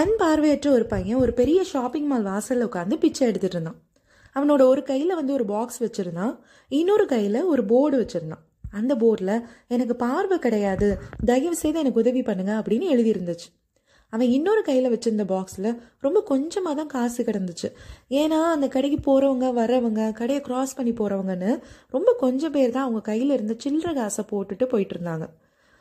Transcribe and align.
கண் 0.00 0.12
பார்வையற்ற 0.18 0.70
ஒரு 0.70 0.86
பையன் 0.86 1.18
ஒரு 1.18 1.32
பெரிய 1.32 1.64
ஷாப்பிங் 1.64 2.06
மால் 2.06 2.22
வாசலில் 2.22 2.66
உட்காந்து 2.66 2.94
பிச்சை 2.94 3.28
எடுத்துட்டு 3.28 3.56
இருந்தான். 3.56 3.78
அவனோட 4.36 4.62
ஒரு 4.62 4.82
கையில் 4.82 5.14
வந்து 5.14 5.32
ஒரு 5.32 5.44
பாக்ஸ் 5.44 5.82
வச்சுருந்தான். 5.82 6.38
இன்னொரு 6.68 7.06
கையில் 7.06 7.42
ஒரு 7.42 7.64
போர்டு 7.64 7.96
வச்சுருந்தான். 8.00 8.42
அந்த 8.70 8.94
போர்டில் 8.94 9.42
எனக்கு 9.68 9.96
பார்வை 9.96 10.38
கிடையாது. 10.38 11.00
தயவு 11.24 11.56
செய்து 11.56 11.78
எனக்கு 11.78 12.00
உதவி 12.00 12.22
பண்ணுங்க 12.22 12.52
அப்படின்னு 12.52 12.86
எழுதியிருந்துச்சு. 12.94 13.48
அவன் 14.08 14.26
இன்னொரு 14.26 14.62
கையில் 14.62 14.98
வச்சிருந்த 14.98 15.26
பாக்ஸில் 15.32 15.78
ரொம்ப 15.98 16.22
கொஞ்சமாக 16.22 16.76
தான் 16.76 16.86
காசு 16.86 17.24
கிடந்துச்சு. 17.24 17.70
ஏன்னா 18.10 18.40
அந்த 18.42 18.68
கடைக்கு 18.68 19.00
போகிறவங்க 19.08 19.50
வர்றவங்க 19.60 20.12
கடையை 20.12 20.42
கிராஸ் 20.42 20.74
பண்ணி 20.74 20.92
போகிறவங்கன்னு 20.92 21.62
ரொம்ப 21.88 22.14
கொஞ்சம் 22.18 22.52
பேர் 22.52 22.70
தான் 22.70 22.82
அவங்க 22.82 23.00
கையில் 23.00 23.30
இருந்த 23.30 23.56
சில்லற 23.64 23.94
காசை 23.94 24.24
போட்டுட்டு 24.30 24.64
போயிட்டு 24.64 24.96
இருந்தாங்க. 24.98 25.26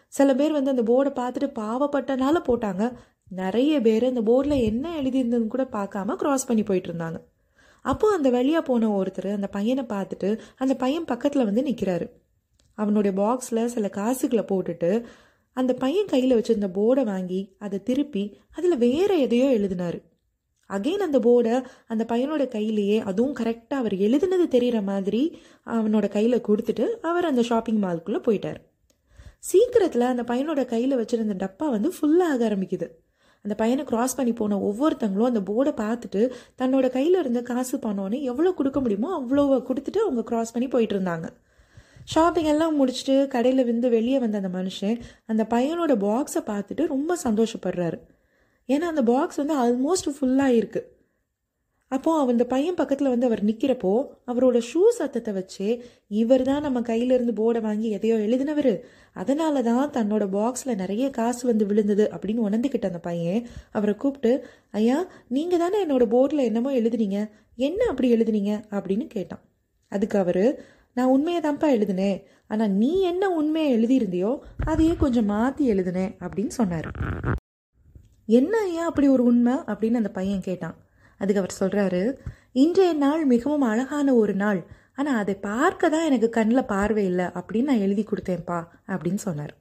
சில 0.08 0.36
பேர் 0.36 0.52
வந்து 0.52 0.70
அந்த 0.70 0.84
போர்டை 0.92 1.12
பார்த்துட்டு 1.22 1.48
பாவப்பட்டனால 1.60 2.38
போட்டாங்க. 2.48 2.92
நிறைய 3.32 3.82
பேர் 3.82 4.06
அந்த 4.06 4.22
போர்டில் 4.22 4.64
என்ன 4.64 5.02
எழுதியிருந்ததுன்னு 5.02 5.48
கூட 5.48 5.64
பார்க்காம 5.72 6.16
க்ராஸ் 6.16 6.48
பண்ணி 6.48 6.64
போயிட்டு 6.64 6.90
இருந்தாங்க 6.90 7.20
அப்போ 7.82 8.08
அந்த 8.12 8.30
வழியாக 8.30 8.62
போன 8.62 8.90
ஒருத்தர் 8.90 9.30
அந்த 9.34 9.48
பையனை 9.48 9.84
பார்த்துட்டு 9.84 10.40
அந்த 10.56 10.74
பையன் 10.76 11.06
பக்கத்தில் 11.06 11.46
வந்து 11.46 11.62
நிற்கிறாரு 11.62 12.08
அவனுடைய 12.74 13.14
பாக்ஸில் 13.22 13.66
சில 13.66 13.88
காசுகளை 13.90 14.44
போட்டுட்டு 14.44 15.06
அந்த 15.54 15.74
பையன் 15.74 16.06
கையில் 16.06 16.36
வச்சிருந்த 16.36 16.68
போர்டை 16.74 17.04
வாங்கி 17.04 17.56
அதை 17.58 17.84
திருப்பி 17.84 18.24
அதில் 18.50 18.78
வேற 18.78 19.16
எதையோ 19.16 19.48
எழுதினார். 19.52 19.98
அகைன் 20.70 21.06
அந்த 21.06 21.20
போர்டை 21.20 21.56
அந்த 21.88 22.06
பையனோட 22.10 22.48
கையிலேயே 22.48 22.98
அதுவும் 23.00 23.36
கரெக்டாக 23.36 23.74
அவர் 23.74 23.94
எழுதுனது 23.94 24.48
தெரிகிற 24.48 24.82
மாதிரி 24.82 25.40
அவனோட 25.66 26.08
கையில் 26.08 26.46
கொடுத்துட்டு 26.48 26.86
அவர் 27.02 27.26
அந்த 27.26 27.42
ஷாப்பிங் 27.42 27.82
மால்குள்ளே 27.84 28.22
போயிட்டார். 28.28 28.60
சீக்கிரத்தில் 29.40 30.02
அந்த 30.02 30.24
பையனோட 30.24 30.66
கையில் 30.66 31.00
வச்சிருந்த 31.00 31.36
டப்பா 31.44 31.70
வந்து 31.70 31.90
ஃபுல்லாக 31.90 32.34
ஆக 32.34 32.50
ஆரம்பிக்குது. 32.50 32.88
அந்த 33.50 33.58
பையனை 33.64 33.84
கிராஸ் 33.92 34.16
பண்ணி 34.18 34.34
போன 34.40 34.58
ஒவ்வொருத்தங்களும் 34.70 35.30
அந்த 35.32 35.42
போர்டை 35.48 35.72
பார்த்துட்டு 35.84 36.24
தன்னோட 36.62 36.88
கையில் 36.96 37.20
இருந்த 37.20 37.42
காசு 37.52 37.78
பணம்னு 37.78 38.18
எவ்வளோ 38.32 38.52
கொடுக்க 38.58 38.80
முடியுமோ 38.80 39.12
அவ்வளோ 39.20 39.46
கொடுத்துட்டு 39.70 40.02
அவங்க 40.06 40.24
கிராஸ் 40.32 40.54
பண்ணி 40.56 40.68
போயிட்டு 40.74 40.96
இருந்தாங்க. 40.96 41.28
ஷாப்பிங் 42.14 42.50
எல்லாம் 42.52 42.76
முடிச்சுட்டு 42.80 43.16
கடையில் 43.34 43.68
விந்து 43.70 43.90
வெளியே 43.96 44.20
வந்த 44.20 44.38
அந்த 44.42 44.52
மனுஷன் 44.60 44.96
அந்த 45.32 45.44
பையனோட 45.56 45.96
பாக்ஸை 46.06 46.42
பார்த்துட்டு 46.52 46.86
ரொம்ப 46.94 47.18
சந்தோஷப்படுறாரு. 47.24 48.00
ஏன்னா 48.70 48.88
அந்த 48.94 49.04
பாக்ஸ் 49.12 49.42
வந்து 49.42 49.58
ஆல்மோஸ்ட் 49.64 50.10
ஃபுல்லாக 50.16 50.58
இருக்குது 50.60 50.88
அப்போ 51.92 52.12
அந்த 52.32 52.44
பையன் 52.46 52.78
பக்கத்தில் 52.80 53.12
வந்து 53.12 53.26
அவர் 53.26 53.42
நிற்கிறப்போ 53.46 53.92
அவரோட 54.32 54.58
ஷூ 54.70 54.82
சத்தத்தை 54.98 55.32
வச்சு 55.34 55.68
இவர் 56.08 56.42
தான் 56.42 56.62
நம்ம 56.62 56.80
கையிலேருந்து 56.80 57.34
போர்டை 57.40 57.62
வாங்கி 57.62 57.88
எதையோ 57.90 58.16
எழுதினவர். 58.16 58.74
அதனால 59.14 59.62
தான் 59.62 59.90
தன்னோட 59.90 60.26
பாக்ஸில் 60.36 60.76
நிறைய 60.76 61.06
காசு 61.10 61.48
வந்து 61.48 61.66
விழுந்தது 61.66 62.06
அப்படின்னு 62.14 62.46
உணர்ந்துக்கிட்ட 62.48 62.86
அந்த 62.86 63.00
பையன் 63.00 63.48
அவரை 63.72 63.96
கூப்பிட்டு 63.96 64.34
ஐயா 64.72 64.98
நீங்கள் 65.28 65.60
தானே 65.60 65.80
என்னோட 65.86 66.06
போர்டில் 66.16 66.48
என்னமோ 66.50 66.72
எழுதுனீங்க? 66.72 67.20
என்ன 67.56 67.82
அப்படி 67.90 68.10
எழுதுனீங்க? 68.16 68.52
அப்படின்னு 68.72 69.08
கேட்டான். 69.08 69.42
அதுக்கு 69.92 70.18
அவர் 70.20 70.44
நான் 70.94 71.14
உண்மையை 71.16 71.42
தான்ப்பா 71.42 71.68
எழுதினேன். 71.78 72.20
ஆனால் 72.48 72.72
நீ 72.72 72.92
என்ன 73.02 73.24
உண்மையை 73.30 73.72
எழுதியிருந்தியோ 73.78 74.32
அதையே 74.66 74.94
கொஞ்சம் 74.96 75.26
மாற்றி 75.26 75.66
எழுதினேன். 75.66 76.14
அப்படின்னு 76.20 76.54
சொன்னார். 76.60 76.88
என்ன 78.26 78.54
ஐயா 78.62 78.86
அப்படி 78.86 79.08
ஒரு 79.08 79.24
உண்மை? 79.24 79.54
அப்படின்னு 79.72 80.02
அந்த 80.02 80.10
பையன் 80.10 80.42
கேட்டான். 80.42 80.78
அதுக்கு 81.20 81.42
அவர் 81.42 81.60
சொல்கிறாரு 81.62 82.02
இன்றைய 82.64 82.92
நாள் 82.94 83.24
மிகவும் 83.26 83.66
அழகான 83.72 84.16
ஒரு 84.16 84.34
நாள். 84.34 84.62
ஆனால் 84.96 85.20
அதை 85.22 85.36
பார்க்க 85.50 85.90
தான் 85.90 86.06
எனக்கு 86.10 86.30
கண்ணில் 86.30 86.70
பார்வை 86.74 87.04
இல்லை. 87.06 87.28
அப்படின்னு 87.40 87.70
நான் 87.72 87.86
எழுதி 87.88 88.04
கொடுத்தேன்ப்பா 88.04 88.60
அப்படின்னு 88.94 89.22
சொன்னார். 89.28 89.54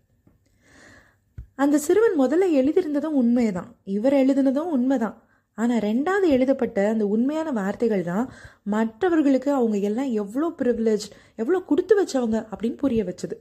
அந்த 1.64 1.76
சிறுவன் 1.78 2.16
முதல்ல 2.20 2.46
எழுதியிருந்ததும் 2.60 3.18
உண்மைதான். 3.22 3.70
இவர் 3.96 4.16
எழுதினதும் 4.22 4.74
உண்மைதான். 4.76 5.16
ஆனால் 5.58 5.80
ரெண்டாவது 5.80 6.26
எழுதப்பட்ட 6.28 6.78
அந்த 6.92 7.04
உண்மையான 7.06 7.50
வார்த்தைகள் 7.50 8.04
தான் 8.10 8.26
மற்றவர்களுக்கு 8.74 9.50
அவங்க 9.52 9.76
எல்லாம் 9.88 10.10
எவ்வளோ 10.22 10.48
ப்ரிவிலேஜ் 10.60 11.06
எவ்வளோ 11.42 11.60
கொடுத்து 11.70 11.94
வச்சவங்க 12.00 12.38
அப்படின்னு 12.50 12.78
புரிய 12.84 13.02
வச்சது. 13.04 13.36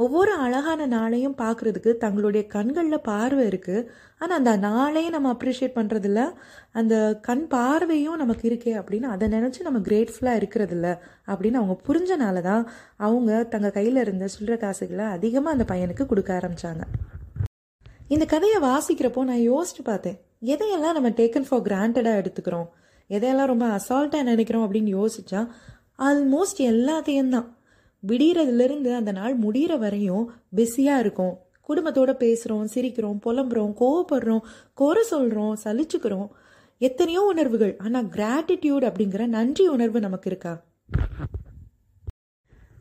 ஒவ்வொரு 0.00 0.32
அழகான 0.36 0.86
நாளையும் 0.86 1.36
பார்க்குறதுக்கு 1.38 1.96
தங்களுடைய 1.96 2.46
கண்களில் 2.46 3.00
பார்வை 3.00 3.48
இருக்குது 3.48 3.86
ஆனால் 4.18 4.38
அந்த 4.38 4.56
நாளையும் 4.58 5.10
நம்ம 5.10 5.32
அப்ரிஷியேட் 5.32 5.76
பண்ணுறதில்ல 5.76 6.20
அந்த 6.72 6.94
கண் 7.20 7.46
பார்வையும் 7.48 8.16
நமக்கு 8.16 8.48
இருக்கே 8.50 8.74
அப்படின்னு 8.80 9.02
அதை 9.02 9.28
நினச்சி 9.28 9.60
நம்ம 9.60 9.78
கிரேட்ஃபுல்லாக 9.78 10.40
இருக்கிறதில்ல 10.40 10.88
அப்படின்னு 11.26 11.54
அவங்க 11.54 11.76
புரிஞ்சனால 11.88 12.42
தான் 12.42 12.64
அவங்க 12.96 13.44
தங்கள் 13.44 13.70
கையில் 13.70 13.96
இருந்த 13.96 14.28
சில்லற 14.28 14.56
காசுகளை 14.56 15.04
அதிகமாக 15.08 15.56
அந்த 15.56 15.64
பையனுக்கு 15.72 16.06
கொடுக்க 16.06 16.40
ஆரம்பித்தாங்க 16.40 16.84
இந்த 18.08 18.24
கதையை 18.26 18.60
வாசிக்கிறப்போ 18.62 19.24
நான் 19.24 19.48
யோசிச்சு 19.48 19.82
பார்த்தேன் 19.84 20.18
எதையெல்லாம் 20.46 20.92
நம்ம 20.92 21.08
டேக்கன் 21.10 21.46
ஃபார் 21.48 21.60
கிராண்டடாக 21.60 22.20
எடுத்துக்கிறோம்? 22.20 22.68
எதையெல்லாம் 23.10 23.46
ரொம்ப 23.46 23.66
அசால்ட்டாக 23.68 24.22
நினைக்கிறோம் 24.22 24.64
அப்படின்னு 24.66 24.90
யோசிச்சா 24.94 25.40
ஆல்மோஸ்ட் 25.98 26.60
எல்லாத்தையும் 26.66 27.28
தான் 27.28 27.48
விடியறதுலேருந்து 28.06 28.94
அந்த 28.94 29.12
நாள் 29.12 29.38
முடிகிற 29.38 29.78
வரையும் 29.78 30.32
பிஸியாக 30.54 31.00
இருக்கும். 31.00 31.34
குடும்பத்தோட 31.68 32.12
பேசுகிறோம் 32.22 32.70
சிரிக்கிறோம் 32.74 33.18
புலம்புறோம் 33.26 33.74
கோவப்படுறோம் 33.80 34.44
குறை 34.74 35.02
சொல்கிறோம் 35.02 35.56
சலிச்சுக்கிறோம். 35.64 36.28
எத்தனையோ 36.78 37.22
உணர்வுகள். 37.22 37.76
ஆனால் 37.76 38.06
கிராட்டிடியூட் 38.06 38.86
அப்படிங்கிற 38.88 39.26
நன்றி 39.26 39.66
உணர்வு 39.68 40.00
நமக்கு 40.00 40.30
இருக்கா? 40.30 40.64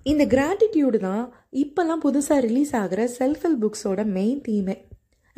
இந்த 0.03 0.25
கிராட்டிடியூடு 0.25 0.97
தான் 0.97 1.34
இப்போல்லாம் 1.52 2.03
புதுசாக 2.03 2.40
ரிலீஸ் 2.40 2.75
ஆகிற 2.75 3.09
செல்ஃப் 3.19 3.41
ஹெல்ப் 3.44 3.63
புக்ஸோட 3.63 4.06
மெயின் 4.06 4.41
தீமே 4.47 4.75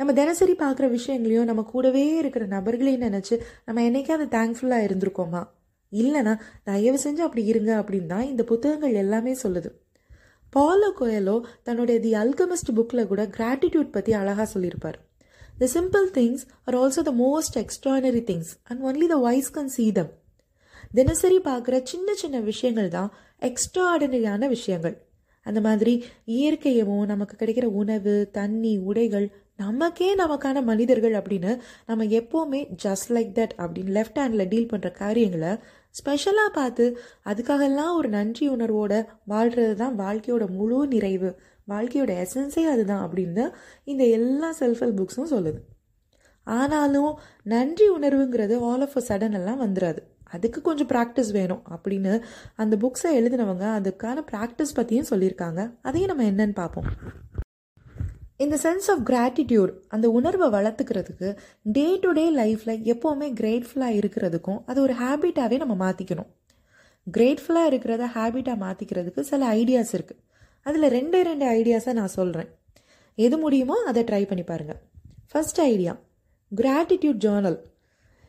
நம்ம 0.00 0.12
தினசரி 0.12 0.52
பார்க்குற 0.52 0.90
விஷயங்களையும் 0.90 1.44
நம்ம 1.44 1.62
கூடவே 1.62 2.16
இருக்கிற 2.16 2.46
நபர்களையும் 2.46 3.04
நினச்சி 3.08 3.40
நம்ம 3.64 3.82
என்னைக்காவது 3.82 4.26
தேங்க்ஃபுல்லாக 4.36 4.86
இருந்திருக்கோமா? 4.86 5.42
இல்லைனா 6.00 6.34
தயவு 6.68 6.98
செஞ்சு 7.04 7.22
அப்படி 7.26 7.44
இருங்க 7.44 7.72
அப்படின்னு 7.80 8.10
தான் 8.14 8.28
இந்த 8.32 8.42
புத்தகங்கள் 8.50 8.94
எல்லாமே 9.02 9.32
சொல்லுது. 9.42 9.70
பாலோ 10.52 10.88
கோயலோ 11.00 11.36
தன்னுடைய 11.62 11.98
தி 12.00 12.12
அல்கமிஸ்ட் 12.14 12.72
புக்கில் 12.78 13.08
கூட 13.10 13.22
கிராட்டிடியூட் 13.36 13.94
பற்றி 13.96 14.12
அழகாக 14.12 14.46
சொல்லியிருப்பார். 14.46 14.98
The 15.60 15.68
simple 15.74 16.08
things 16.16 16.42
are 16.64 16.76
also 16.80 17.02
the 17.02 17.14
most 17.22 17.56
extraordinary 17.62 18.22
things 18.30 18.52
and 18.68 18.82
only 18.88 19.06
the 19.14 19.18
wise 19.26 19.52
can 19.58 19.72
see 19.76 19.86
them 19.92 20.12
தினசரி 20.94 21.38
பார்க்குற 21.44 21.76
சின்ன 21.82 22.14
சின்ன 22.14 22.36
விஷயங்கள் 22.50 22.88
தான் 22.88 23.10
எக்ஸ்ட்ராடினரியான 23.42 24.48
விஷயங்கள். 24.48 24.96
அந்த 25.46 25.60
மாதிரி 25.60 25.94
இயற்கையவும் 26.34 27.06
நமக்கு 27.06 27.34
கிடைக்கிற 27.36 27.66
உணவு 27.80 28.14
தண்ணி 28.32 28.72
உடைகள் 28.88 29.26
நமக்கே 29.62 30.08
நமக்கான 30.16 30.58
மனிதர்கள் 30.70 31.14
அப்படின்னு 31.18 31.52
நம்ம 31.86 32.04
எப்போவுமே 32.18 32.60
ஜஸ்ட் 32.84 33.10
லைக் 33.16 33.32
தட் 33.38 33.54
அப்படின்னு 33.62 33.94
லெஃப்ட் 33.98 34.20
ஹேண்டில் 34.22 34.50
டீல் 34.52 34.70
பண்ணுற 34.72 34.90
காரியங்களை 35.00 35.52
ஸ்பெஷலாக 35.94 36.50
பார்த்து 36.58 36.84
அதுக்காகலாம் 37.30 37.96
ஒரு 37.98 38.08
நன்றி 38.08 38.44
உணர்வோட 38.50 38.92
வாழ்கிறது 39.24 39.74
தான் 39.82 39.96
வாழ்க்கையோட 39.98 40.44
முழு 40.58 40.78
நிறைவு. 40.92 41.30
வாழ்க்கையோட 41.68 42.12
எசன்ஸே 42.22 42.62
அதுதான் 42.72 43.04
அப்படின்னு 43.06 43.44
இந்த 43.90 44.04
எல்லா 44.18 44.48
செல்ஃப் 44.60 44.80
ஹெல்ப் 44.82 45.00
புக்ஸும் 45.00 45.32
சொல்லுது. 45.34 45.60
ஆனாலும் 46.46 47.12
நன்றி 47.52 47.86
உணர்வுங்கிறது 47.96 48.54
ஆல் 48.70 48.84
ஆஃப் 48.86 48.96
அ 49.00 49.02
சடன் 49.08 49.36
எல்லாம் 49.40 49.62
வந்துடாது 49.64 50.00
அதுக்கு 50.34 50.58
கொஞ்சம் 50.60 50.90
ப்ராக்டிஸ் 50.92 51.30
வேணும் 51.32 51.62
அப்படின்னு 51.74 52.12
அந்த 52.62 52.74
புக்ஸை 52.76 53.10
எழுதினவங்க 53.18 53.66
அதுக்கான 53.78 54.24
ப்ராக்டிஸ் 54.32 54.76
பற்றியும் 54.78 55.10
சொல்லியிருக்காங்க. 55.10 55.60
அதையும் 55.82 56.10
நம்ம 56.12 56.24
என்னன்னு 56.30 56.56
பார்ப்போம். 56.62 56.88
இந்த 58.42 58.56
சென்ஸ் 58.62 58.86
ஆஃப் 58.90 59.02
கிராட்டிடியூட் 59.10 59.72
அந்த 59.88 60.10
உணர்வை 60.10 60.46
வளர்த்துக்கிறதுக்கு 60.48 61.28
டே 61.62 61.98
டு 62.00 62.10
டே 62.10 62.24
லைஃப்பில் 62.34 62.80
எப்போவுமே 62.92 63.28
கிரேட்ஃபுல்லாக 63.40 63.98
இருக்கிறதுக்கும் 63.98 64.60
அது 64.66 64.82
ஒரு 64.82 64.92
ஹேபிட்டாகவே 64.92 65.58
நம்ம 65.58 65.74
மாற்றிக்கணும் 65.82 66.30
கிரேட்ஃபுல்லாக 67.16 67.70
இருக்கிறத 67.70 68.06
ஹேபிட்டாக 68.14 68.58
மாற்றிக்கிறதுக்கு 68.64 69.20
சில 69.20 69.54
ஐடியாஸ் 69.54 69.92
இருக்குது 69.92 70.20
அதில் 70.62 70.82
ரெண்டே 70.82 71.20
ரெண்டு 71.22 71.46
ஐடியாஸை 71.46 71.92
நான் 71.92 72.14
சொல்கிறேன் 72.18 72.50
எது 73.14 73.38
முடியுமோ 73.38 73.76
அதை 73.86 74.04
ட்ரை 74.04 74.26
பண்ணி 74.26 74.42
பாருங்கள் 74.42 74.80
ஃபர்ஸ்ட் 75.30 75.60
ஐடியா 75.60 75.92
கிராட்டிடியூட் 76.52 77.20
ஜேர்னல் 77.26 77.58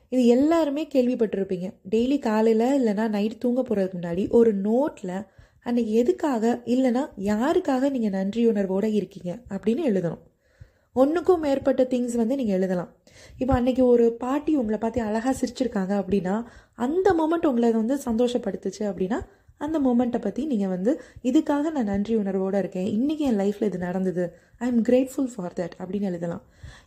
இது 0.09 0.25
எல்லாருமே 0.25 0.87
கேள்விப்பட்டிருப்பீங்க. 0.93 1.67
டெய்லி 1.89 2.19
காலையில் 2.19 2.65
இல்லைனா 2.79 3.09
நைட் 3.09 3.37
தூங்க 3.37 3.61
போகிறதுக்கு 3.61 3.99
முன்னாடி 4.01 4.29
ஒரு 4.29 4.53
நோட்டில் 4.53 5.15
அன்னைக்கு 5.65 5.93
எதுக்காக 6.01 6.53
இல்லைனா 6.73 7.03
யாருக்காக 7.31 7.89
நீங்கள் 7.95 8.15
நன்றியுணர்வோடு 8.19 8.89
இருக்கீங்க 8.99 9.31
அப்படின்னு 9.55 9.83
எழுதணும். 9.91 10.23
ஒன்றுக்கும் 10.95 11.43
மேற்பட்ட 11.45 11.83
திங்ஸ் 11.91 12.17
வந்து 12.21 12.35
நீங்கள் 12.39 12.57
எழுதலாம். 12.57 12.89
இப்போ 13.41 13.53
அன்றைக்கி 13.59 13.83
ஒரு 13.93 14.05
பாட்டி 14.23 14.51
உங்களை 14.61 14.77
பார்த்து 14.81 14.99
அழகாக 15.07 15.33
சிரிச்சிருக்காங்க 15.39 15.93
அப்படின்னா 16.01 16.35
அந்த 16.85 17.07
மூமெண்ட் 17.19 17.47
உங்களை 17.51 17.71
வந்து 17.71 17.95
சந்தோஷப்படுத்துச்சு 18.07 18.83
அப்படின்னா 18.89 19.19
அந்த 19.65 19.77
மூமெண்ட்டை 19.79 20.19
பற்றி 20.21 20.41
நீங்கள் 20.51 20.71
வந்து 20.73 20.91
இதுக்காக 21.29 21.69
நான் 21.75 21.89
நன்றி 21.91 22.13
உணர்வோடு 22.21 22.57
இருக்கேன். 22.61 22.87
இன்றைக்கி 22.97 23.23
என் 23.29 23.39
லைஃப்பில் 23.41 23.67
இது 23.69 23.79
நடந்தது. 23.87 24.23
I 24.63 24.67
am 24.71 24.81
grateful 24.89 25.29
for 25.33 25.55
that 25.59 25.75
அப்படின்னு 25.81 26.09
எழுதலாம். 26.11 26.43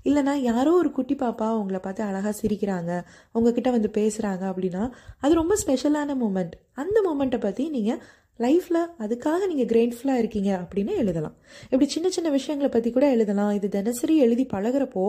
இல்லைனா 0.08 0.34
யாரோ 0.48 0.72
ஒரு 0.80 0.90
குட்டி 0.96 1.14
பாப்பா 1.22 1.46
உங்களை 1.60 1.80
பார்த்து 1.80 2.02
அழகாக 2.08 2.34
சிரிக்கிறாங்க 2.40 2.92
உங்ககிட்ட 3.32 3.70
வந்து 3.76 3.90
பேசுகிறாங்க 3.98 4.44
அப்படின்னா 4.50 4.82
அது 5.20 5.34
ரொம்ப 5.40 5.56
ஸ்பெஷலான 5.62 6.16
மூமெண்ட் 6.22 6.54
அந்த 6.82 6.96
மூமெண்ட்டை 7.08 7.40
பற்றி 7.46 7.66
நீங்கள் 7.68 8.00
லைஃப்பில் 8.38 8.80
அதுக்காக 9.04 9.46
நீங்கள் 9.50 9.68
கிரேட்ஃபுல்லாக 9.72 10.22
இருக்கீங்க 10.22 10.50
அப்படின்னு 10.62 10.92
எழுதலாம். 11.02 11.36
இப்படி 11.70 11.86
சின்ன 11.86 12.08
சின்ன 12.16 12.30
விஷயங்களை 12.30 12.70
பற்றி 12.72 12.90
கூட 12.90 13.06
எழுதலாம். 13.10 13.52
இது 13.58 13.68
தினசரி 13.68 14.16
எழுதி 14.16 14.46
பழகுறப்போ 14.54 15.04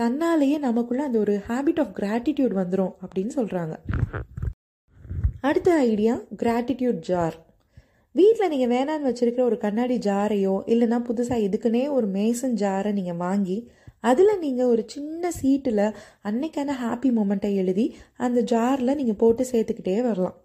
தன்னாலேயே 0.00 0.58
நமக்குள்ளே 0.58 1.04
அந்த 1.04 1.18
ஒரு 1.18 1.34
ஹேபிட் 1.48 1.80
ஆஃப் 1.80 1.92
கிராட்டிடியூட் 2.00 2.54
வந்துடும் 2.60 2.94
அப்படின்னு 3.04 3.34
சொல்கிறாங்க 3.38 3.76
அடுத்த 5.40 5.70
ஐடியா 5.90 6.14
கிராட்டிடியூட் 6.42 7.00
ஜார் 7.00 7.36
வீட்டில் 8.14 8.50
நீங்கள் 8.52 8.70
வேணான்னு 8.74 9.08
வச்சுருக்கிற 9.08 9.42
ஒரு 9.42 9.56
கண்ணாடி 9.58 9.96
ஜாரையோ 9.98 10.54
இல்லைன்னா 10.66 10.98
புதுசாக 11.08 11.44
இதுக்குன்னே 11.46 11.82
ஒரு 11.88 12.06
மேசன் 12.06 12.56
ஜாரை 12.62 12.92
நீங்கள் 12.92 13.20
வாங்கி 13.26 13.58
அதில் 14.00 14.40
நீங்கள் 14.40 14.66
ஒரு 14.66 14.82
சின்ன 14.86 15.30
சீட்டில் 15.30 15.84
அன்னைக்கான 16.24 16.74
ஹாப்பி 16.82 17.10
மூமெண்ட்டை 17.10 17.50
எழுதி 17.54 17.86
அந்த 18.16 18.40
ஜாரில் 18.42 18.96
நீங்கள் 18.96 19.20
போட்டு 19.22 19.44
சேர்த்துக்கிட்டே 19.52 19.96
வரலாம். 20.02 20.36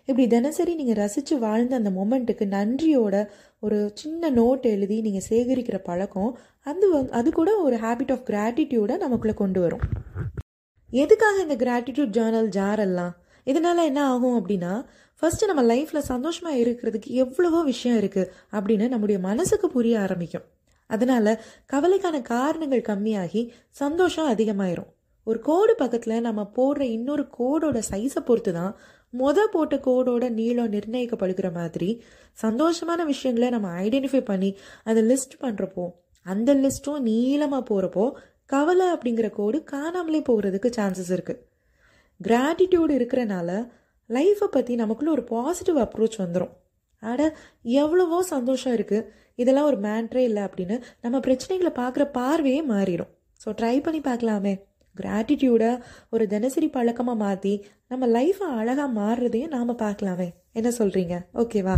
இப்படி 0.00 0.26
தினசரி 0.26 0.74
நீங்கள் 0.74 0.94
ரசித்து 0.94 1.38
வாழ்ந்த 1.38 1.76
அந்த 1.76 1.90
மொமெண்ட்டுக்கு 1.90 2.46
நன்றியோட 2.56 3.28
ஒரு 3.60 3.90
சின்ன 3.94 4.30
நோட் 4.30 4.60
எழுதி 4.60 5.00
நீங்கள் 5.00 5.28
சேகரிக்கிற 5.28 5.78
பழக்கம் 5.78 6.38
அது 6.64 6.86
வந் 6.94 7.08
அது 7.08 7.32
கூட 7.32 7.56
ஒரு 7.56 7.76
ஹேபிட் 7.76 8.12
ஆஃப் 8.12 8.26
கிராட்டிடியூடை 8.26 8.96
நமக்குள்ளே 8.96 9.36
கொண்டு 9.36 9.60
வரும். 9.60 9.84
எதுக்காக 10.90 11.40
இந்த 11.40 11.56
கிராட்டிடியூட் 11.56 12.14
ஜேர்னல் 12.18 12.46
ஜார் 12.46 12.78
எல்லாம்? 12.78 13.14
இதனால 13.46 13.84
என்ன 13.84 14.00
ஆகும் 14.04 14.36
அப்படின்னா 14.40 14.84
ஃபர்ஸ்ட் 15.18 15.44
நம்ம 15.44 15.74
லைஃப்ல 15.74 16.00
சந்தோஷமா 16.08 16.52
இருக்கிறதுக்கு 16.62 17.06
எவ்வளவோ 17.06 17.62
விஷயம் 17.62 17.98
இருக்கு 17.98 18.32
அப்படின்னு 18.52 18.88
நம்முடைய 18.88 19.20
மனசுக்கு 19.20 19.68
புரிய 19.68 20.00
ஆரம்பிக்கும். 20.00 20.46
அதனால 20.90 21.42
கவலைக்கான 21.66 22.20
காரணங்கள் 22.20 22.88
கம்மியாகி 22.88 23.42
சந்தோஷம் 23.70 24.30
அதிகமாயிரும். 24.32 24.90
ஒரு 25.26 25.38
கோடு 25.40 25.72
பக்கத்தில் 25.74 26.16
நம்ம 26.20 26.42
போடுற 26.56 26.82
இன்னொரு 26.96 27.24
கோடோட 27.38 27.78
சைஸை 27.90 28.20
பொறுத்து 28.20 28.52
தான் 28.52 28.72
மொதல் 29.14 29.52
போட்ட 29.52 29.76
கோடோட 29.76 30.24
நீளம் 30.30 30.72
நிர்ணயிக்கப்படுகிற 30.72 31.52
மாதிரி 31.52 31.90
சந்தோஷமான 32.38 33.04
விஷயங்களை 33.04 33.48
நம்ம 33.50 33.68
ஐடென்டிஃபை 33.82 34.20
பண்ணி 34.20 34.50
அதை 34.84 35.02
லிஸ்ட் 35.02 35.36
பண்ணுறப்போ 35.40 35.86
அந்த 36.26 36.54
லிஸ்ட்டும் 36.54 37.00
நீளமாக 37.00 37.62
போகிறப்போ 37.62 38.06
கவலை 38.46 38.86
அப்படிங்கிற 38.94 39.30
கோடு 39.30 39.58
காணாமலே 39.64 40.20
போகிறதுக்கு 40.20 40.70
சான்சஸ் 40.76 41.12
இருக்குது 41.16 41.42
கிராட்டிடியூடு 42.20 42.92
இருக்கிறனால 42.98 43.50
லைஃப்பை 44.10 44.48
பற்றி 44.48 44.74
நமக்குள்ள 44.74 45.10
ஒரு 45.10 45.24
பாசிட்டிவ் 45.24 45.78
அப்ரோச் 45.78 46.22
வந்துடும் 46.22 46.52
அட 47.02 47.22
எவ்வளவோ 47.74 48.18
சந்தோஷம் 48.22 48.74
இருக்குது 48.76 49.08
இதெல்லாம் 49.34 49.64
ஒரு 49.64 49.78
மேட்ரே 49.80 50.22
இல்லை 50.22 50.42
அப்படின்னு 50.42 50.76
நம்ம 51.00 51.16
பிரச்சனைகளை 51.18 51.72
பார்க்குற 51.76 52.04
பார்வையே 52.10 52.60
மாறிடும். 52.68 53.10
ஸோ 53.40 53.48
ட்ரை 53.58 53.82
பண்ணி 53.82 54.00
பார்க்கலாமே. 54.00 54.54
கிராட்டிடியூடை 55.00 55.70
ஒரு 56.10 56.26
தினசரி 56.26 56.68
பழக்கமாக 56.68 57.22
மாற்றி 57.24 57.54
நம்ம 57.88 58.06
லைஃப்பை 58.06 58.48
அழகாக 58.60 59.00
மாறுறதையும் 59.00 59.54
நாம் 59.56 59.78
பார்க்கலாமே. 59.78 60.28
என்ன 60.52 60.68
சொல்கிறீங்க 60.78 61.16
ஓகேவா 61.34 61.76